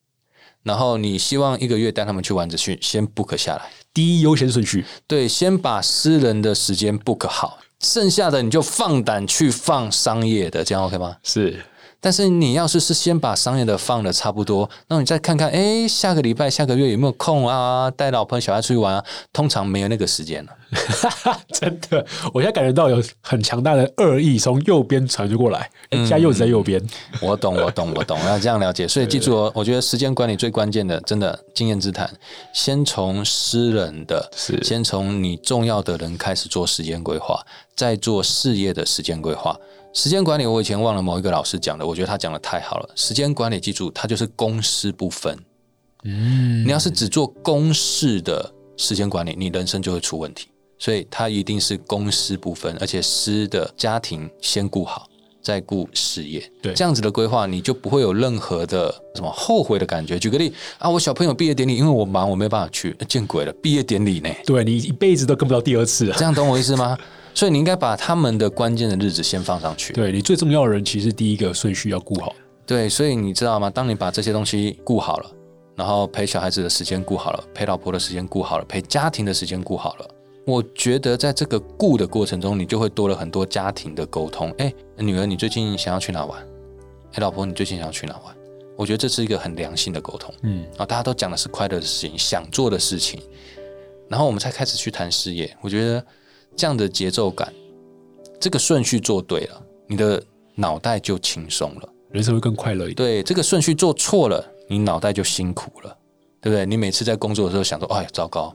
[0.63, 4.85] 然后你希望一个月带他们去玩子去，先 book 下来，第一优先顺序。
[5.05, 7.59] 对，先把私人的时间 book 好。
[7.79, 11.15] 剩下的你就放胆去放商业的，这样 OK 吗？
[11.23, 11.63] 是。
[11.99, 17.89] 但是你要是是先把商业的放的差不多，那你再看看，哎，下个礼拜、下个月有没有空啊？
[17.91, 19.03] 带老婆小孩出去玩啊？
[19.33, 20.51] 通常没有那个时间了。
[21.53, 26.81] 真的，我现在感觉到有很强大的恶意从右边传过来，现在又在右边。
[27.21, 28.87] 我懂，我懂，我懂，要这样了解。
[28.87, 32.09] 所以记住哦，我觉得时间管理最关键的，真的经验之谈，
[32.53, 37.41] 先从私人的，是先从你重要的人开始做时间规划，
[37.73, 39.57] 再做事业的时间规划。
[39.93, 42.89] 时间管理，我以前忘了某一个老师讲的，我觉得他讲的太好了。
[42.95, 45.37] 时间管理，记住，它就是公私不分。
[46.03, 50.49] 嗯，你要是只做公事的时间管理，你人生就会出问题。
[50.79, 55.09] 所以它一定是公私不分，而且私的家庭先顾好，
[55.41, 56.51] 再顾事业。
[56.61, 60.19] 对，这样子的规划，你就不会有任何的什么后悔的感觉。
[60.19, 63.51] 举个例啊，我小朋友毕业典礼，因为我忙，我没办法去，见鬼了！
[63.53, 64.29] 毕业典礼呢？
[64.45, 66.95] 对你一辈子都跟不到第二次，这样懂我意思吗？
[67.37, 69.93] 所以你应该把他们的关键的日子先放上去。
[69.93, 72.33] 对你最重要的人，其实第一个顺序要顾好。
[72.65, 73.69] 对，所以你知道吗？
[73.69, 75.31] 当你把这些东西顾好了，
[75.75, 80.07] 然后陪小孩子的时间顾好了，陪老婆的时间顾好了，陪家庭的时间顾好了，
[80.47, 84.49] 我觉得在这个顾的过程中，你就会多了很多家庭的沟通。
[84.57, 86.41] 哎，女儿，你最近想要去哪玩？
[87.11, 88.35] 哎，老婆，你最近想要去哪玩？
[88.75, 90.33] 我觉得这是一个很良性的沟通。
[90.41, 93.21] 嗯，啊，大家都讲的是快乐的事情，想做的事情。
[94.09, 95.55] 然后我们才开始去谈事业。
[95.61, 96.03] 我觉得
[96.57, 97.53] 这样的节奏感，
[98.39, 100.21] 这个顺序做对了，你的
[100.55, 102.95] 脑袋就轻松了，人生会更快乐一点。
[102.95, 105.95] 对，这个顺序做错了，你脑袋就辛苦了，
[106.41, 106.65] 对不对？
[106.65, 108.51] 你每次在工作的时候想说，哎，糟糕，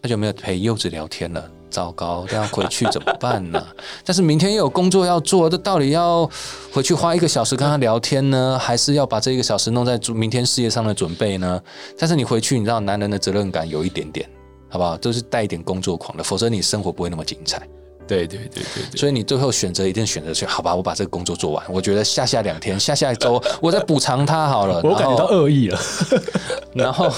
[0.00, 1.50] 那就没有陪柚子聊天了。
[1.68, 3.66] 糟糕，这样回去怎么办呢？
[4.04, 6.30] 但是明天又有工作要做，这到底要
[6.72, 11.60] 回去花一个小时跟他聊天呢，还是要把这一个小时弄在明天事业上的准备呢？
[11.98, 14.26] 但是你回去，你知道男人的责任感有一点点，
[14.68, 14.96] 好不好？
[14.96, 17.66] 都是带一点工作狂的，否则你生活不会那么精彩。
[18.08, 21.66] 对对对对，所以你最后选择一定选择去好吧，我把这个工作做完。
[21.68, 24.80] 我觉得下下两天，下下一周，我再补偿他好了。
[24.88, 25.80] 我感觉到恶意了。
[26.72, 27.12] 然后，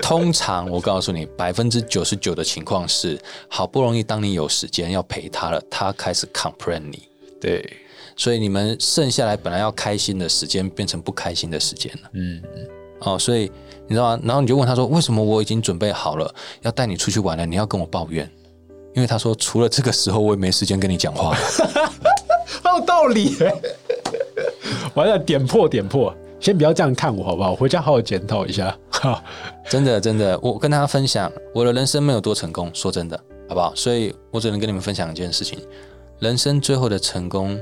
[0.00, 3.18] 通常我告诉你，百分之九十九的情况是，
[3.48, 7.08] 好不容易当你有时间要陪他了，他开始 complain 你。
[7.40, 7.68] 对，
[8.14, 12.10] 所以你们剩下来本来要开心的时间，变成不开心的时间了。
[12.12, 12.68] 嗯嗯。
[13.00, 13.50] 哦，所以
[13.88, 14.22] 你知道吗？
[14.22, 16.32] 然后你就问他说：“为什么我已经准备好了
[16.62, 18.30] 要带你出去玩了，你要跟我抱怨？”
[18.94, 21.34] 因为他说，除了这个时候，我也没时间跟你讲话。
[22.62, 23.36] 好有道理，
[24.94, 26.14] 完了点破点破。
[26.40, 27.54] 先不要这样看我，好不好？
[27.54, 28.76] 回家好好检讨一下。
[29.68, 33.18] 真的真的，我跟大家分享，我的人生没有多成功，说真的，
[33.48, 33.72] 好不好？
[33.74, 35.58] 所以我只能跟你们分享一件事情：
[36.18, 37.58] 人生最后的成功，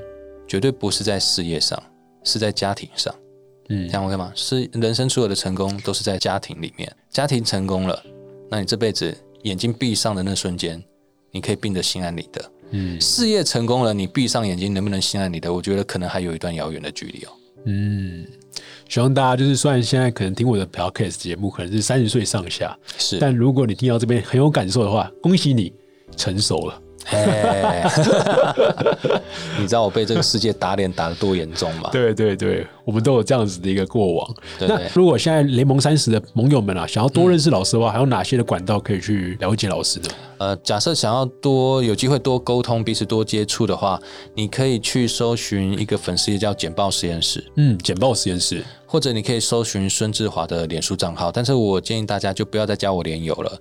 [0.47, 1.83] 绝对不是在事业上，
[2.22, 3.14] 是在家庭上。
[3.69, 4.33] 嗯，这样 OK 吗？
[4.35, 6.91] 是人生所有的成功都是在家庭里面。
[7.11, 8.03] 家庭成功了，
[8.51, 10.83] 那你这辈子眼睛闭上的那瞬间。
[11.33, 15.53] 你可以病得心安理得，嗯，事业成功了，你闭上眼睛能不能心安理得？
[15.53, 17.29] 我觉得可能还有一段遥远的距离哦。
[17.67, 18.27] 嗯，
[18.89, 25.71] 希望大家就是，虽然现在可能听我的 podcast 节目可能是三十岁上下，是，但如果你听到这边很有感受的话，恭喜你
[26.17, 26.81] 成熟了。
[27.11, 27.89] 哎，
[29.59, 31.89] 你知道我被这个世界打脸打得多严重吗？
[31.93, 34.35] 对对对，我们都有这样子的一个过往。
[34.61, 40.09] 那如果现在联盟三十的盟友们啊，想要多认识老师的话，还有哪些的管道可以去了解老师呢？
[40.39, 43.99] 呃，假设想要多有机会多沟通，彼此多接触的话，
[44.35, 47.43] 你可以去搜寻一个粉丝页叫简报实验室。
[47.57, 51.33] 嗯，简报实验室，或者你可以搜寻孙志华的脸书账号。
[51.33, 53.59] 但是我建议大家就不要再加我连友了。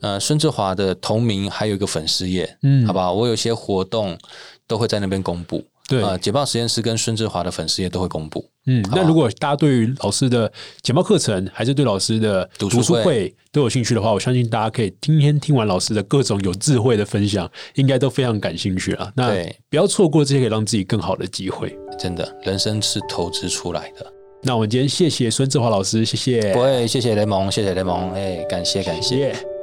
[0.00, 3.12] 呃，孙志华的同名还有一个粉丝页，嗯，好不好？
[3.12, 4.18] 我有些活动
[4.66, 5.64] 都会在那边公布。
[5.86, 8.42] 对，呃，简报实验室跟孙志华的粉丝页都会公布。
[8.66, 19.12] 嗯，那如果大家对于老师的简报课程，还是对老师的读书会都有兴趣的话，我相信大家可以今天听完老师的各种有智慧的分享，应该都非常感兴趣啊。
[19.14, 19.30] 那
[19.68, 21.78] 不要错过这些可以让自己更好的机会。
[21.98, 24.06] 真的，人生是投资出来的。
[24.42, 26.52] 那我们今天谢谢孙志华老师，谢谢。
[26.54, 29.53] 不会，谢谢雷蒙，谢谢雷蒙，哎，感谢感谢。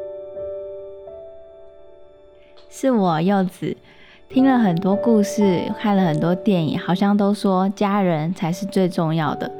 [2.73, 3.75] 是我柚子，
[4.29, 9.51] 听了很多故事，看了很多电影，好像都说家人才是最重要的。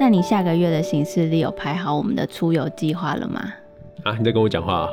[0.00, 3.52] 那你下个月的行事历有排好我们的出游计划了吗？
[4.04, 4.88] 啊，你在跟我讲话啊？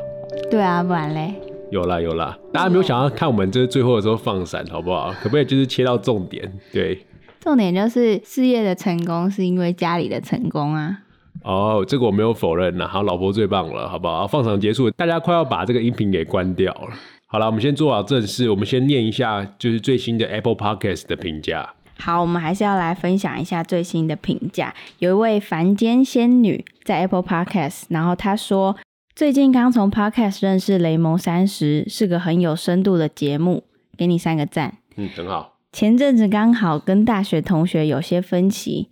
[0.51, 1.34] 对啊，不然嘞？
[1.72, 5.13] 有啦有啦，大家没有想要看我们这最后的时候放闪，好不好？
[5.24, 6.51] 可不可以就是切到重点？
[6.74, 7.05] 对，
[7.39, 10.99] 重点就是事业的成功是因为家里的成功啊。
[11.45, 12.86] 哦，这个我没有否认呐。
[12.86, 14.28] 好，老婆最棒了，好不好？
[14.28, 16.89] 放场结束，大家快要把这个音频给关掉了。
[17.32, 18.50] 好了，我们先做好正事。
[18.50, 21.74] 我们先念一下，就是最新的 Apple Podcast 的评价。
[21.98, 24.76] 好，我们还是要来分享一下最新的评价。
[25.00, 28.76] 有一位凡间仙女在 Apple Podcast，然后她说，
[29.16, 33.64] 最近刚从 Podcast 认识雷蒙三十，是个很有深度的节目，
[33.96, 34.80] 给你三个赞。
[34.98, 35.54] 嗯，很好。
[35.72, 38.90] 前阵子刚好跟大学同学有些分歧。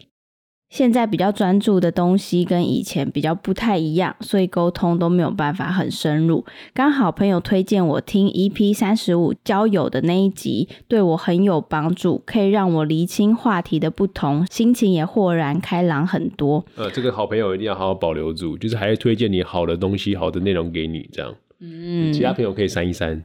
[0.69, 6.45] 现在比较专注的东西跟以前比较不太一样，所以沟通都没有办法很深入。
[6.73, 16.63] 刚好朋友推荐我听 EP 三十五交友的那一集，对我很有帮助，可以让我厘清话题的不同，心情也豁然开朗很多。
[16.75, 21.33] 呃，这个好朋友一定要好好保留住，就是还是推荐你好的东西、好的内容给你，这样。
[21.59, 23.23] 嗯，其他朋友可以删一删。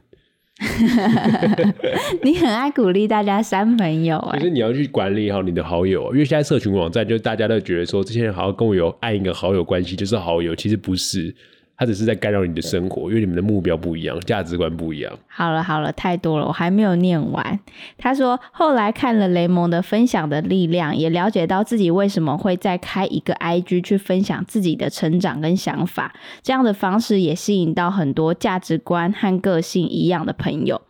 [2.23, 11.35] 你很爱鼓励大家删朋友啊，可是你要去管理好你的好友，因为现在社群网站就大家都觉得说，这些人好像跟我有按一个好友关系就是好友，其实不是。
[11.77, 15.11] 他只是在干扰你的生活，因为你们的目标不一样，价值观不一样。
[15.27, 17.59] 好了好了，太多了，我还没有念完。
[17.97, 30.81] 他说后来看了雷蒙的分享的力量，也了解到自己为什么会再开一个 IG 去分享自己的成长跟想法，这样的方式也吸引到很多价值观和个性一样的朋友，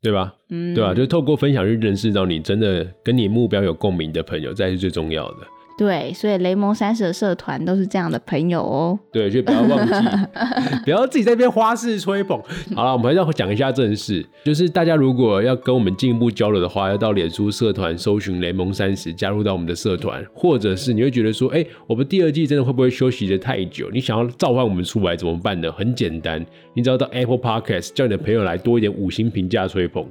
[0.00, 0.34] 对吧？
[0.50, 0.94] 嗯，对吧？
[0.94, 5.38] 就是透过分享去认识到你真的跟你目标有共鸣的朋友，才是最重要的。
[5.78, 8.98] 对，所以雷蒙三十的社团都是这样的朋友哦。
[9.10, 9.92] 对，就不要忘记，
[10.84, 12.40] 不要自己在那边花式吹捧。
[12.74, 23.88] 好了，我们还是要讲一下正事，就是大家如果要跟我们进一步交流的话，要到脸书社团搜寻雷蒙三十，加入到我们的社团，或者是你会觉得说，哎，我们第二季真的会不会休息的太久？
[23.90, 25.72] 你想要召唤我们出来怎么办呢？
[25.72, 26.44] 很简单，
[26.74, 30.06] 你只要到 Apple Podcast 叫你的朋友来多一点五星评价吹捧。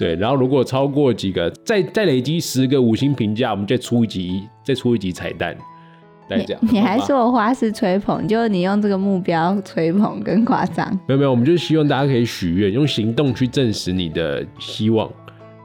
[0.00, 5.54] 对，然后如果超过几个，再再累积十个五星评价，我们再出一集，再出一集彩蛋，
[6.26, 6.62] 再这样。
[6.72, 10.90] 你还说我花式吹捧，就是你用这个目标吹捧更夸张。
[11.06, 15.06] 没有没有，我们就是希望大家可以许愿，用行动去证实你的希望，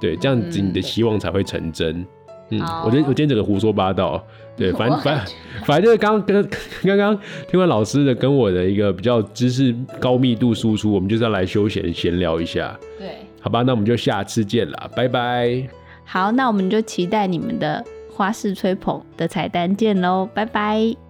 [0.01, 2.05] 对，这样子你的希望才会成真。
[2.49, 4.21] 嗯，我觉得我今天整个胡说八道，
[4.57, 5.25] 对，反正反
[5.63, 6.49] 反正就是刚刚跟
[6.83, 7.17] 刚刚
[7.49, 12.77] 听完老师的跟我的一个比较知识高密度输出，我们就是要来休闲闲聊一下。
[12.99, 13.15] 对。
[13.45, 15.69] 好吧，那我们就下次见了，拜拜。
[16.03, 21.04] 好，那我们就期待你们的花式吹捧的彩蛋见喽，拜拜。